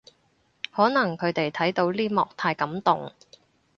[0.73, 3.11] 可能佢哋睇到呢幕太感動